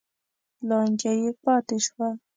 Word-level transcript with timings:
لانجه 0.67 1.11
یې 1.21 1.29
پاتې 1.43 1.77
شوه. 1.85 2.09